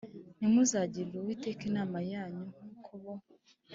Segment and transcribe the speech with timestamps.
[0.37, 3.13] Ntimuzagirire uwiteka imana yanyu nk uko bo